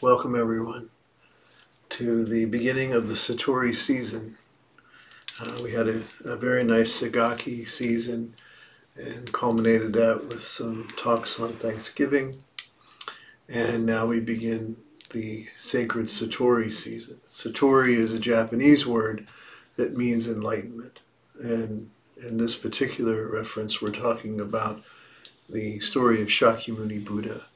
Welcome, 0.00 0.36
everyone, 0.36 0.90
to 1.88 2.24
the 2.24 2.44
beginning 2.44 2.92
of 2.92 3.08
the 3.08 3.14
Satori 3.14 3.74
season. 3.74 4.36
Uh, 5.42 5.56
we 5.64 5.72
had 5.72 5.88
a, 5.88 6.02
a, 6.24 6.36
very 6.36 6.62
nice 6.62 7.00
Segaki 7.00 7.68
season 7.68 8.34
and 8.94 9.32
culminated 9.32 9.94
that 9.94 10.28
with 10.28 10.40
some 10.40 10.86
talks 10.96 11.40
on 11.40 11.48
Thanksgiving. 11.48 12.36
And 13.48 13.84
now 13.84 14.06
we 14.06 14.20
begin 14.20 14.76
the 15.10 15.48
sacred 15.56 16.06
Satori 16.06 16.72
season. 16.72 17.18
Satori 17.34 17.96
is 17.96 18.12
a 18.12 18.20
Japanese 18.20 18.86
word 18.86 19.26
that 19.74 19.96
means 19.96 20.28
enlightenment. 20.28 21.00
And 21.40 21.90
in 22.24 22.38
this 22.38 22.54
particular 22.54 23.26
reference, 23.26 23.82
we're 23.82 23.90
talking 23.90 24.40
about 24.40 24.80
the 25.48 25.80
story 25.80 26.22
of 26.22 26.28
Shakyamuni 26.28 27.04
Buddha. 27.04 27.46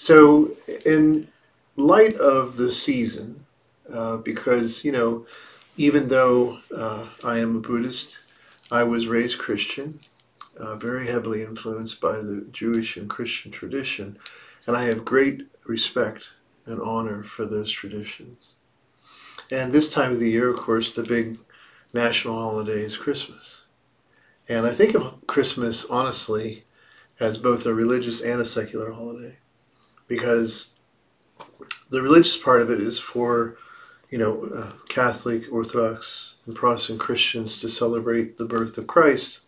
So, 0.00 0.52
in 0.86 1.26
light 1.74 2.14
of 2.18 2.54
the 2.54 2.70
season, 2.70 3.44
uh, 3.92 4.18
because, 4.18 4.84
you 4.84 4.92
know, 4.92 5.26
even 5.76 6.06
though 6.06 6.58
uh, 6.72 7.08
I 7.24 7.38
am 7.38 7.56
a 7.56 7.58
Buddhist, 7.58 8.18
I 8.70 8.84
was 8.84 9.08
raised 9.08 9.40
Christian, 9.40 9.98
uh, 10.56 10.76
very 10.76 11.08
heavily 11.08 11.42
influenced 11.42 12.00
by 12.00 12.18
the 12.18 12.46
Jewish 12.52 12.96
and 12.96 13.10
Christian 13.10 13.50
tradition, 13.50 14.20
and 14.68 14.76
I 14.76 14.84
have 14.84 15.04
great 15.04 15.48
respect 15.66 16.26
and 16.64 16.80
honor 16.80 17.24
for 17.24 17.44
those 17.44 17.72
traditions. 17.72 18.52
And 19.50 19.72
this 19.72 19.92
time 19.92 20.12
of 20.12 20.20
the 20.20 20.30
year, 20.30 20.48
of 20.48 20.60
course, 20.60 20.94
the 20.94 21.02
big 21.02 21.40
national 21.92 22.40
holiday 22.40 22.82
is 22.82 22.96
Christmas. 22.96 23.62
And 24.48 24.64
I 24.64 24.70
think 24.70 24.94
of 24.94 25.26
Christmas, 25.26 25.84
honestly, 25.86 26.66
as 27.18 27.36
both 27.36 27.66
a 27.66 27.74
religious 27.74 28.20
and 28.20 28.40
a 28.40 28.46
secular 28.46 28.92
holiday. 28.92 29.38
Because 30.08 30.72
the 31.90 32.02
religious 32.02 32.36
part 32.36 32.62
of 32.62 32.70
it 32.70 32.80
is 32.80 32.98
for, 32.98 33.56
you 34.10 34.18
know, 34.18 34.48
uh, 34.54 34.72
Catholic, 34.88 35.44
Orthodox, 35.52 36.34
and 36.46 36.56
Protestant 36.56 36.98
Christians 36.98 37.60
to 37.60 37.68
celebrate 37.68 38.38
the 38.38 38.44
birth 38.44 38.76
of 38.78 38.86
Christ. 38.86 39.40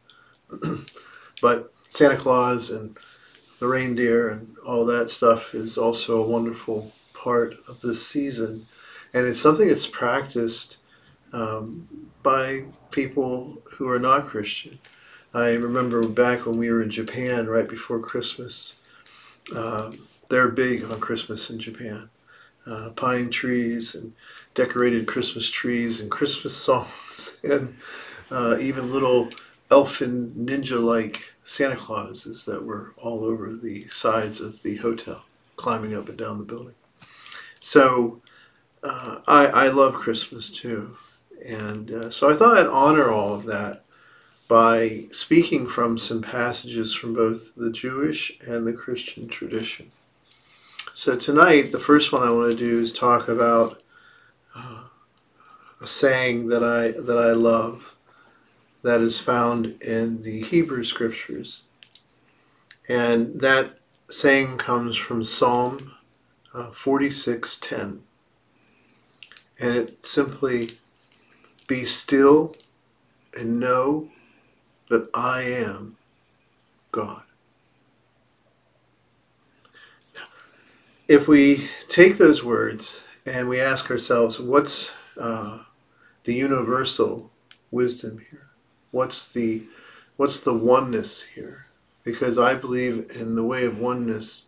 but 1.42 1.72
Santa 1.88 2.16
Claus 2.16 2.70
and 2.70 2.96
the 3.58 3.66
reindeer 3.66 4.28
and 4.28 4.56
all 4.64 4.86
that 4.86 5.10
stuff 5.10 5.54
is 5.54 5.76
also 5.76 6.22
a 6.22 6.28
wonderful 6.28 6.92
part 7.12 7.56
of 7.68 7.80
this 7.80 8.06
season 8.06 8.66
and 9.12 9.26
it's 9.26 9.40
something 9.40 9.68
that's 9.68 9.86
practiced 9.86 10.76
um, 11.32 11.88
by 12.22 12.64
people 12.90 13.58
who 13.72 13.88
are 13.88 13.98
not 13.98 14.26
Christian. 14.26 14.78
I 15.32 15.54
remember 15.54 16.06
back 16.06 16.46
when 16.46 16.58
we 16.58 16.70
were 16.70 16.82
in 16.82 16.90
Japan 16.90 17.46
right 17.46 17.68
before 17.68 17.98
Christmas. 18.00 18.78
Um, 19.54 19.94
they're 20.30 20.48
big 20.48 20.84
on 20.84 21.00
Christmas 21.00 21.50
in 21.50 21.58
Japan. 21.58 22.08
Uh, 22.66 22.90
pine 22.90 23.30
trees 23.30 23.94
and 23.94 24.12
decorated 24.54 25.06
Christmas 25.06 25.50
trees 25.50 26.00
and 26.00 26.10
Christmas 26.10 26.56
songs 26.68 27.38
and 27.42 27.76
uh, 28.30 28.56
even 28.58 28.92
little 28.92 29.28
elfin 29.70 30.32
ninja-like 30.36 31.32
Santa 31.44 31.76
Clauses 31.76 32.44
that 32.44 32.64
were 32.64 32.94
all 32.96 33.24
over 33.24 33.52
the 33.52 33.86
sides 33.88 34.40
of 34.40 34.62
the 34.62 34.76
hotel, 34.76 35.24
climbing 35.56 35.94
up 35.94 36.08
and 36.08 36.18
down 36.18 36.38
the 36.38 36.44
building. 36.44 36.74
So 37.58 38.20
uh, 38.82 39.20
I, 39.26 39.46
I 39.46 39.68
love 39.68 39.94
Christmas 39.94 40.50
too. 40.50 40.96
And 41.44 41.90
uh, 41.90 42.10
so 42.10 42.30
I 42.30 42.34
thought 42.34 42.58
I'd 42.58 42.66
honor 42.66 43.10
all 43.10 43.34
of 43.34 43.46
that 43.46 43.84
by 44.48 45.06
speaking 45.12 45.66
from 45.66 45.96
some 45.96 46.22
passages 46.22 46.94
from 46.94 47.14
both 47.14 47.54
the 47.54 47.70
Jewish 47.70 48.38
and 48.46 48.66
the 48.66 48.72
Christian 48.72 49.28
tradition. 49.28 49.90
So 51.00 51.16
tonight, 51.16 51.72
the 51.72 51.78
first 51.78 52.12
one 52.12 52.22
I 52.22 52.30
want 52.30 52.50
to 52.50 52.56
do 52.58 52.78
is 52.78 52.92
talk 52.92 53.26
about 53.26 53.82
uh, 54.54 54.82
a 55.80 55.86
saying 55.86 56.48
that 56.48 56.62
I 56.62 56.88
that 56.90 57.16
I 57.16 57.32
love, 57.32 57.96
that 58.82 59.00
is 59.00 59.18
found 59.18 59.80
in 59.80 60.20
the 60.24 60.42
Hebrew 60.42 60.84
Scriptures, 60.84 61.62
and 62.86 63.40
that 63.40 63.78
saying 64.10 64.58
comes 64.58 64.98
from 64.98 65.24
Psalm 65.24 65.94
uh, 66.52 66.70
forty 66.70 67.08
six 67.08 67.56
ten 67.56 68.02
and 69.58 69.74
it 69.74 70.04
simply 70.04 70.66
be 71.66 71.86
still 71.86 72.54
and 73.34 73.58
know 73.58 74.10
that 74.90 75.08
I 75.14 75.44
am 75.44 75.96
God. 76.92 77.22
If 81.10 81.26
we 81.26 81.68
take 81.88 82.18
those 82.18 82.44
words 82.44 83.00
and 83.26 83.48
we 83.48 83.60
ask 83.60 83.90
ourselves, 83.90 84.38
what's 84.38 84.92
uh, 85.18 85.64
the 86.22 86.34
universal 86.34 87.32
wisdom 87.72 88.24
here? 88.30 88.46
What's 88.92 89.28
the 89.28 89.64
what's 90.16 90.38
the 90.38 90.54
oneness 90.54 91.22
here? 91.22 91.66
Because 92.04 92.38
I 92.38 92.54
believe 92.54 93.10
in 93.16 93.34
the 93.34 93.42
way 93.42 93.64
of 93.64 93.76
oneness, 93.76 94.46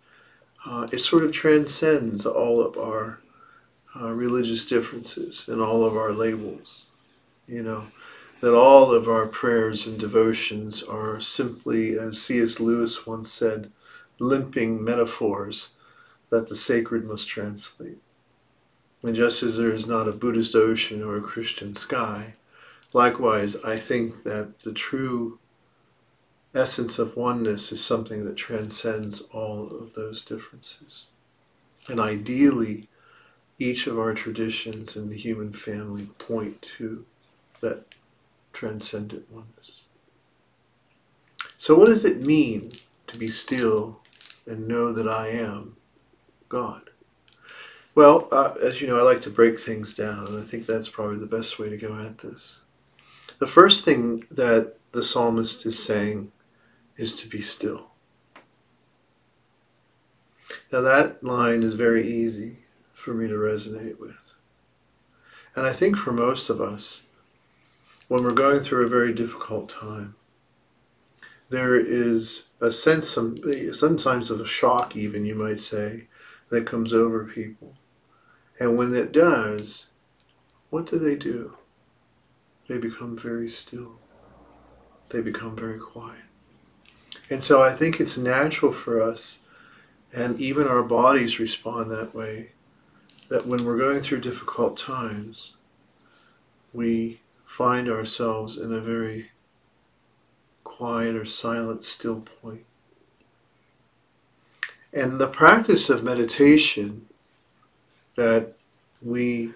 uh, 0.65 0.87
it 0.93 1.01
sort 1.01 1.25
of 1.25 1.33
transcends 1.33 2.25
all 2.25 2.61
of 2.61 2.79
our 2.79 3.19
uh, 4.01 4.13
religious 4.13 4.65
differences 4.65 5.49
and 5.49 5.61
all 5.61 5.85
of 5.85 5.97
our 5.97 6.13
labels. 6.13 6.85
You 7.49 7.65
know, 7.65 7.89
that 8.41 8.55
all 8.55 8.93
of 8.93 9.09
our 9.09 9.27
prayers 9.27 9.89
and 9.89 9.99
devotions 9.99 10.81
are 10.85 11.21
simply, 11.21 11.99
as 11.99 12.23
C.S. 12.23 12.61
Lewis 12.61 13.05
once 13.05 13.33
said, 13.33 13.73
limping 14.21 14.85
metaphors 14.85 15.71
that 16.33 16.47
the 16.47 16.57
sacred 16.57 17.05
must 17.05 17.29
translate. 17.29 17.99
And 19.03 19.15
just 19.15 19.43
as 19.43 19.59
there 19.59 19.71
is 19.71 19.87
not 19.87 20.09
a 20.09 20.13
Buddhist 20.13 20.55
ocean 20.55 21.03
or 21.03 21.15
a 21.15 21.21
Christian 21.21 21.75
sky, 21.75 22.33
likewise, 22.95 23.55
I 23.57 23.77
think 23.77 24.23
that 24.23 24.61
the 24.61 24.73
true 24.73 25.39
essence 26.55 26.99
of 26.99 27.19
oneness 27.19 27.71
is 27.71 27.85
something 27.85 28.25
that 28.25 28.37
transcends 28.37 29.21
all 29.31 29.67
of 29.67 29.93
those 29.93 30.23
differences. 30.23 31.05
And 31.87 32.01
ideally, 32.01 32.89
each 33.59 33.87
of 33.87 33.99
our 33.99 34.15
traditions 34.15 34.97
in 34.97 35.11
the 35.11 35.19
human 35.19 35.53
family 35.53 36.07
point 36.19 36.67
to 36.79 37.05
that 37.61 37.95
transcendent 38.55 39.31
oneness. 39.31 39.83
So, 41.59 41.75
what 41.75 41.89
does 41.89 42.07
it 42.07 42.23
mean 42.23 42.73
to 43.09 43.19
be 43.19 43.27
still 43.27 44.01
and 44.47 44.67
know 44.67 44.93
that 44.93 45.07
I 45.07 45.29
am 45.29 45.77
God? 46.53 46.91
Well, 47.95 48.29
uh, 48.31 48.53
as 48.63 48.83
you 48.83 48.87
know, 48.87 48.99
I 48.99 49.03
like 49.03 49.23
to 49.23 49.31
break 49.31 49.59
things 49.59 49.95
down, 49.95 50.27
and 50.27 50.39
I 50.39 50.43
think 50.43 50.67
that's 50.67 50.89
probably 50.89 51.17
the 51.17 51.25
best 51.25 51.59
way 51.59 51.71
to 51.71 51.79
go 51.79 51.99
at 51.99 52.19
this. 52.19 52.61
The 53.39 53.47
first 53.47 53.87
thing 53.87 54.25
that 54.31 54.75
the 54.93 55.03
psalmist 55.03 55.65
is 55.65 55.83
saying 55.83 56.31
is 56.99 57.15
to 57.15 57.29
be 57.29 57.41
still. 57.41 57.87
Now, 60.71 60.83
that 60.83 61.25
line 61.25 61.63
is 61.63 61.73
very 61.73 62.07
easy 62.07 62.59
for 62.93 63.15
me 63.15 63.29
to 63.29 63.35
resonate 63.35 63.99
with. 63.99 64.35
And 65.57 65.65
I 65.65 65.73
think 65.73 65.97
for 65.97 66.13
most 66.13 66.51
of 66.51 66.61
us, 66.61 67.03
when 68.09 68.25
we're 68.25 68.33
going 68.33 68.61
through 68.61 68.85
a 68.85 68.91
very 68.91 69.15
difficult 69.15 69.71
time, 69.71 70.17
there 71.49 71.75
is 71.75 72.49
a 72.61 72.71
sense, 72.71 73.09
some, 73.09 73.37
sometimes 73.73 74.31
of 74.31 74.41
a 74.41 74.47
shock, 74.47 74.97
even 74.97 75.25
you 75.25 75.35
might 75.35 75.61
say, 75.61 76.09
that 76.53 76.67
comes 76.67 76.93
over 76.93 77.25
people. 77.25 77.75
And 78.61 78.77
when 78.77 78.95
it 78.95 79.11
does, 79.11 79.87
what 80.69 80.85
do 80.85 80.99
they 80.99 81.17
do? 81.17 81.57
They 82.69 82.77
become 82.77 83.17
very 83.17 83.49
still. 83.49 83.95
They 85.09 85.23
become 85.23 85.57
very 85.57 85.79
quiet. 85.79 86.21
And 87.31 87.43
so 87.43 87.63
I 87.63 87.73
think 87.73 87.99
it's 87.99 88.19
natural 88.19 88.71
for 88.71 89.01
us, 89.01 89.39
and 90.15 90.39
even 90.39 90.69
our 90.69 90.83
bodies 90.83 91.41
respond 91.41 91.91
that 91.91 92.15
way, 92.15 92.51
that 93.31 93.47
when 93.47 93.65
we're 93.65 93.79
going 93.79 94.03
through 94.03 94.21
difficult 94.21 94.77
times, 94.77 95.55
we 96.75 97.21
find 97.47 97.89
ourselves 97.89 98.59
in 98.59 98.75
a 98.75 98.81
very 98.81 99.31
quiet 100.65 101.17
or 101.17 101.25
silent, 101.25 101.83
still 101.83 102.21
point. 102.21 102.67
And 104.93 105.19
the 105.19 105.29
practice 105.29 105.89
of 105.89 106.05
meditation 106.05 107.07
that 108.15 108.55
we 109.01 109.55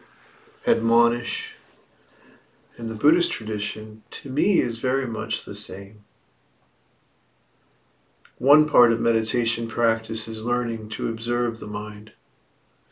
admonish 0.66 1.54
in 2.78 2.88
the 2.88 2.94
Buddhist 2.94 3.30
tradition, 3.30 4.02
to 4.10 4.30
me, 4.30 4.60
is 4.60 4.78
very 4.78 5.06
much 5.06 5.44
the 5.44 5.54
same. 5.54 6.04
One 8.38 8.68
part 8.68 8.92
of 8.92 9.00
meditation 9.00 9.66
practice 9.66 10.28
is 10.28 10.44
learning 10.44 10.90
to 10.90 11.08
observe 11.08 11.58
the 11.58 11.66
mind 11.66 12.12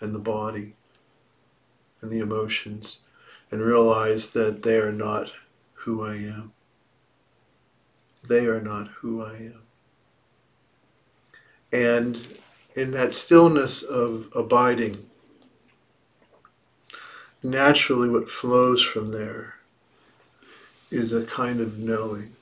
and 0.00 0.14
the 0.14 0.18
body 0.18 0.74
and 2.00 2.10
the 2.10 2.20
emotions 2.20 3.00
and 3.50 3.60
realize 3.60 4.32
that 4.32 4.62
they 4.62 4.78
are 4.78 4.92
not 4.92 5.32
who 5.72 6.02
I 6.02 6.14
am. 6.14 6.52
They 8.26 8.46
are 8.46 8.60
not 8.60 8.88
who 8.88 9.22
I 9.22 9.34
am. 9.34 9.62
And 11.74 12.38
in 12.76 12.92
that 12.92 13.12
stillness 13.12 13.82
of 13.82 14.28
abiding, 14.32 15.10
naturally 17.42 18.08
what 18.08 18.30
flows 18.30 18.80
from 18.80 19.10
there 19.10 19.56
is 20.92 21.12
a 21.12 21.24
kind 21.24 21.58
of 21.58 21.76
knowing. 21.76 22.36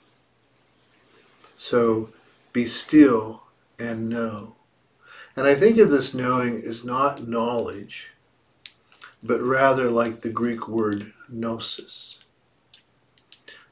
So 1.56 2.10
be 2.52 2.66
still 2.66 3.44
and 3.78 4.10
know. 4.10 4.56
And 5.34 5.46
I 5.46 5.54
think 5.54 5.78
of 5.78 5.90
this 5.90 6.12
knowing 6.12 6.58
as 6.58 6.84
not 6.84 7.26
knowledge, 7.26 8.10
but 9.22 9.40
rather 9.40 9.88
like 9.88 10.20
the 10.20 10.28
Greek 10.28 10.68
word 10.68 11.14
gnosis. 11.30 12.18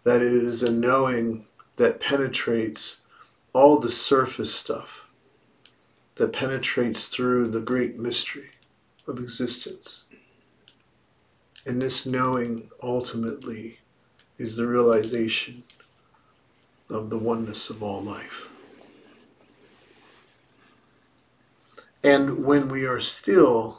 That 0.05 0.23
it 0.23 0.33
is 0.33 0.62
a 0.62 0.73
knowing 0.73 1.45
that 1.77 2.01
penetrates 2.01 3.01
all 3.53 3.79
the 3.79 3.93
surface 3.93 4.55
stuff, 4.55 5.00
that 6.21 6.35
penetrates 6.35 7.09
through 7.09 7.49
the 7.49 7.61
great 7.61 7.99
mystery 7.99 8.51
of 9.09 9.19
existence. 9.19 10.03
And 11.65 11.81
this 11.81 12.05
knowing 12.05 12.71
ultimately 12.83 13.79
is 14.37 14.59
the 14.59 14.67
realization 14.67 15.63
of 16.91 17.09
the 17.09 17.17
oneness 17.17 17.71
of 17.71 17.83
all 17.83 18.03
life. 18.03 18.51
And 22.05 22.45
when 22.45 22.69
we 22.69 22.85
are 22.85 23.01
still 23.01 23.79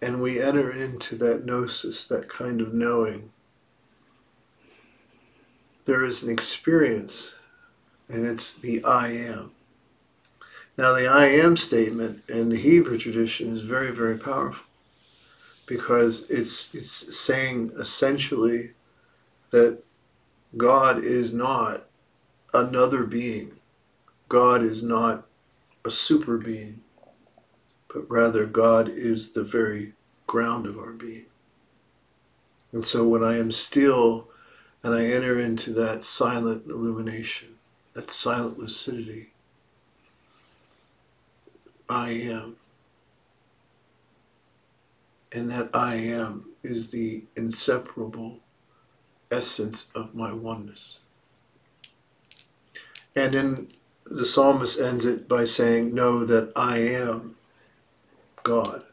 and 0.00 0.22
we 0.22 0.40
enter 0.40 0.70
into 0.70 1.16
that 1.16 1.44
gnosis, 1.44 2.06
that 2.06 2.28
kind 2.28 2.60
of 2.60 2.72
knowing, 2.72 3.32
there 5.86 6.04
is 6.04 6.22
an 6.22 6.30
experience, 6.30 7.34
and 8.08 8.24
it's 8.24 8.56
the 8.56 8.84
I 8.84 9.08
am. 9.08 9.50
Now, 10.80 10.94
the 10.94 11.06
I 11.06 11.26
am 11.26 11.58
statement 11.58 12.22
in 12.26 12.48
the 12.48 12.56
Hebrew 12.56 12.96
tradition 12.96 13.54
is 13.54 13.60
very, 13.60 13.90
very 13.90 14.16
powerful 14.16 14.64
because 15.66 16.28
it's, 16.30 16.74
it's 16.74 17.18
saying 17.18 17.72
essentially 17.78 18.70
that 19.50 19.84
God 20.56 21.04
is 21.04 21.34
not 21.34 21.84
another 22.54 23.04
being, 23.04 23.58
God 24.30 24.62
is 24.62 24.82
not 24.82 25.26
a 25.84 25.90
super 25.90 26.38
being 26.38 26.80
but 27.92 28.10
rather 28.10 28.46
God 28.46 28.88
is 28.88 29.32
the 29.32 29.44
very 29.44 29.92
ground 30.26 30.64
of 30.64 30.78
our 30.78 30.92
being. 30.92 31.26
And 32.72 32.86
so 32.86 33.06
when 33.06 33.22
I 33.22 33.36
am 33.36 33.52
still 33.52 34.28
and 34.82 34.94
I 34.94 35.04
enter 35.04 35.38
into 35.38 35.74
that 35.74 36.04
silent 36.04 36.66
illumination, 36.66 37.56
that 37.92 38.08
silent 38.08 38.58
lucidity, 38.58 39.32
I 41.90 42.10
am. 42.10 42.56
And 45.32 45.50
that 45.50 45.70
I 45.74 45.96
am 45.96 46.46
is 46.62 46.90
the 46.90 47.24
inseparable 47.36 48.38
essence 49.30 49.90
of 49.94 50.14
my 50.14 50.32
oneness. 50.32 50.98
And 53.14 53.32
then 53.32 53.68
the 54.06 54.26
psalmist 54.26 54.80
ends 54.80 55.04
it 55.04 55.28
by 55.28 55.44
saying, 55.44 55.94
Know 55.94 56.24
that 56.24 56.52
I 56.56 56.78
am 56.78 57.36
God. 58.42 58.84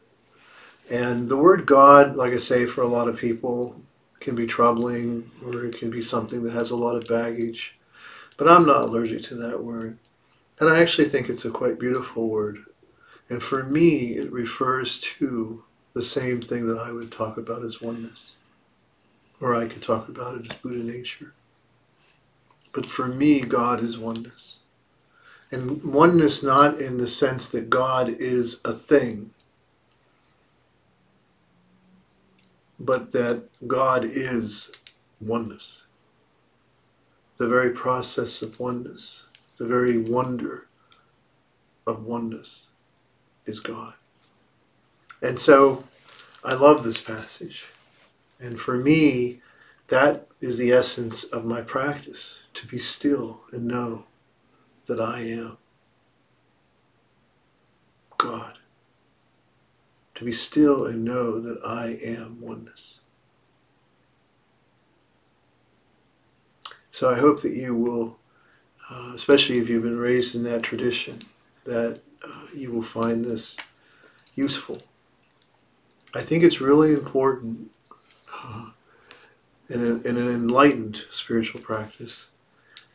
And 0.90 1.28
the 1.28 1.36
word 1.36 1.66
God, 1.66 2.16
like 2.16 2.32
I 2.32 2.38
say, 2.38 2.66
for 2.66 2.82
a 2.82 2.88
lot 2.88 3.08
of 3.08 3.18
people 3.18 3.76
can 4.20 4.34
be 4.34 4.46
troubling 4.46 5.30
or 5.44 5.64
it 5.64 5.78
can 5.78 5.90
be 5.90 6.02
something 6.02 6.42
that 6.42 6.52
has 6.52 6.70
a 6.70 6.76
lot 6.76 6.96
of 6.96 7.06
baggage. 7.06 7.78
But 8.36 8.48
I'm 8.48 8.66
not 8.66 8.84
allergic 8.84 9.22
to 9.24 9.34
that 9.36 9.62
word. 9.62 9.98
And 10.60 10.68
I 10.68 10.80
actually 10.80 11.08
think 11.08 11.28
it's 11.28 11.44
a 11.44 11.50
quite 11.50 11.78
beautiful 11.78 12.28
word. 12.28 12.64
And 13.28 13.42
for 13.42 13.62
me, 13.62 14.16
it 14.16 14.32
refers 14.32 14.98
to 15.00 15.64
the 15.92 16.02
same 16.02 16.40
thing 16.40 16.66
that 16.66 16.78
I 16.78 16.92
would 16.92 17.12
talk 17.12 17.36
about 17.36 17.64
as 17.64 17.80
oneness. 17.80 18.32
Or 19.40 19.54
I 19.54 19.68
could 19.68 19.82
talk 19.82 20.08
about 20.08 20.36
it 20.36 20.50
as 20.50 20.58
Buddha 20.58 20.82
nature. 20.82 21.34
But 22.72 22.86
for 22.86 23.06
me, 23.06 23.40
God 23.40 23.82
is 23.82 23.98
oneness. 23.98 24.58
And 25.50 25.82
oneness 25.82 26.42
not 26.42 26.80
in 26.80 26.98
the 26.98 27.06
sense 27.06 27.50
that 27.50 27.70
God 27.70 28.08
is 28.08 28.60
a 28.64 28.72
thing, 28.72 29.30
but 32.78 33.12
that 33.12 33.44
God 33.66 34.04
is 34.04 34.70
oneness. 35.20 35.82
The 37.38 37.48
very 37.48 37.70
process 37.70 38.42
of 38.42 38.60
oneness, 38.60 39.24
the 39.58 39.66
very 39.66 39.98
wonder 39.98 40.66
of 41.86 42.04
oneness 42.04 42.67
is 43.48 43.60
God. 43.60 43.94
And 45.20 45.38
so 45.38 45.84
I 46.44 46.54
love 46.54 46.84
this 46.84 47.00
passage. 47.00 47.66
And 48.38 48.58
for 48.58 48.76
me, 48.76 49.40
that 49.88 50.28
is 50.40 50.58
the 50.58 50.70
essence 50.70 51.24
of 51.24 51.44
my 51.44 51.62
practice 51.62 52.40
to 52.54 52.66
be 52.66 52.78
still 52.78 53.40
and 53.52 53.66
know 53.66 54.04
that 54.86 55.00
I 55.00 55.20
am 55.20 55.58
God 58.16 58.58
to 60.18 60.24
be 60.24 60.32
still 60.32 60.84
and 60.84 61.04
know 61.04 61.38
that 61.38 61.64
I 61.64 61.96
am 62.02 62.40
oneness. 62.40 62.98
So 66.90 67.08
I 67.08 67.16
hope 67.20 67.40
that 67.42 67.52
you 67.52 67.72
will, 67.76 68.18
uh, 68.90 69.12
especially 69.14 69.58
if 69.58 69.68
you've 69.68 69.84
been 69.84 70.00
raised 70.00 70.34
in 70.34 70.42
that 70.42 70.64
tradition, 70.64 71.20
that 71.66 72.00
you 72.54 72.72
will 72.72 72.82
find 72.82 73.24
this 73.24 73.56
useful. 74.34 74.78
I 76.14 76.22
think 76.22 76.42
it's 76.42 76.60
really 76.60 76.92
important 76.92 77.70
uh, 78.32 78.70
in, 79.68 80.02
in 80.02 80.16
an 80.16 80.28
enlightened 80.28 81.04
spiritual 81.10 81.60
practice 81.60 82.28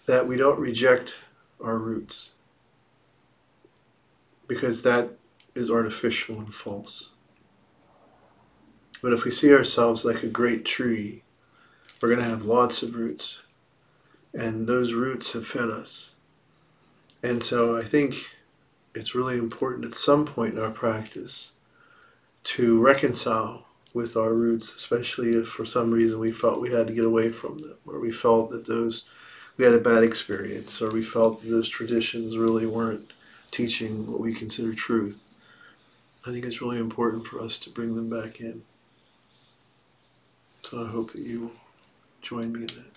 that 0.05 0.27
we 0.27 0.35
don't 0.35 0.59
reject 0.59 1.19
our 1.63 1.77
roots 1.77 2.29
because 4.47 4.83
that 4.83 5.11
is 5.55 5.69
artificial 5.69 6.37
and 6.37 6.53
false. 6.53 7.09
But 9.01 9.13
if 9.13 9.25
we 9.25 9.31
see 9.31 9.53
ourselves 9.53 10.05
like 10.05 10.23
a 10.23 10.27
great 10.27 10.65
tree, 10.65 11.23
we're 12.01 12.09
going 12.09 12.21
to 12.21 12.29
have 12.29 12.45
lots 12.45 12.83
of 12.83 12.95
roots. 12.95 13.39
And 14.33 14.65
those 14.65 14.93
roots 14.93 15.33
have 15.33 15.45
fed 15.45 15.69
us. 15.69 16.11
And 17.21 17.43
so 17.43 17.77
I 17.77 17.83
think 17.83 18.15
it's 18.95 19.15
really 19.15 19.37
important 19.37 19.85
at 19.85 19.93
some 19.93 20.25
point 20.25 20.53
in 20.53 20.59
our 20.59 20.71
practice 20.71 21.51
to 22.43 22.79
reconcile 22.79 23.65
with 23.93 24.17
our 24.17 24.33
roots, 24.33 24.73
especially 24.75 25.31
if 25.31 25.47
for 25.47 25.65
some 25.65 25.91
reason 25.91 26.19
we 26.19 26.31
felt 26.31 26.61
we 26.61 26.73
had 26.73 26.87
to 26.87 26.93
get 26.93 27.05
away 27.05 27.29
from 27.29 27.57
them, 27.59 27.77
or 27.85 27.99
we 27.99 28.11
felt 28.11 28.49
that 28.51 28.65
those 28.65 29.03
we 29.55 29.65
had 29.65 29.73
a 29.73 29.79
bad 29.79 30.03
experience, 30.03 30.81
or 30.81 30.89
we 30.89 31.03
felt 31.03 31.41
that 31.41 31.47
those 31.47 31.69
traditions 31.69 32.37
really 32.37 32.65
weren't 32.65 33.13
teaching 33.51 34.11
what 34.11 34.19
we 34.19 34.33
consider 34.33 34.73
truth. 34.73 35.23
I 36.25 36.31
think 36.31 36.43
it's 36.43 36.61
really 36.61 36.79
important 36.79 37.27
for 37.27 37.39
us 37.39 37.59
to 37.59 37.69
bring 37.69 37.95
them 37.95 38.09
back 38.09 38.39
in. 38.39 38.63
So 40.63 40.83
I 40.83 40.89
hope 40.89 41.11
that 41.11 41.21
you 41.21 41.41
will 41.41 41.51
join 42.21 42.51
me 42.51 42.61
in 42.61 42.67
that. 42.67 42.92